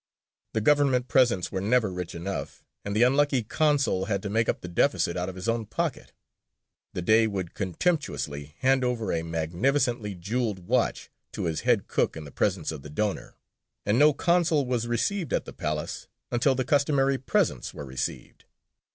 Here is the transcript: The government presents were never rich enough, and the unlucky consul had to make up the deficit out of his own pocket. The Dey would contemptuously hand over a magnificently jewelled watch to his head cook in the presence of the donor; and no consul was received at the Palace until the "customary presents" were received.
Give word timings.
The 0.53 0.61
government 0.61 1.07
presents 1.07 1.51
were 1.51 1.61
never 1.61 1.91
rich 1.93 2.15
enough, 2.15 2.63
and 2.83 2.95
the 2.95 3.03
unlucky 3.03 3.43
consul 3.43 4.05
had 4.05 4.23
to 4.23 4.31
make 4.31 4.49
up 4.49 4.61
the 4.61 4.67
deficit 4.67 5.15
out 5.15 5.29
of 5.29 5.35
his 5.35 5.47
own 5.47 5.67
pocket. 5.67 6.11
The 6.93 7.03
Dey 7.03 7.27
would 7.27 7.53
contemptuously 7.53 8.55
hand 8.61 8.83
over 8.83 9.11
a 9.13 9.21
magnificently 9.21 10.15
jewelled 10.15 10.57
watch 10.67 11.11
to 11.33 11.43
his 11.43 11.61
head 11.61 11.85
cook 11.87 12.17
in 12.17 12.23
the 12.23 12.31
presence 12.31 12.71
of 12.71 12.81
the 12.81 12.89
donor; 12.89 13.35
and 13.85 13.99
no 13.99 14.11
consul 14.11 14.65
was 14.65 14.87
received 14.87 15.33
at 15.33 15.45
the 15.45 15.53
Palace 15.53 16.07
until 16.31 16.55
the 16.55 16.65
"customary 16.65 17.19
presents" 17.19 17.71
were 17.71 17.85
received. 17.85 18.45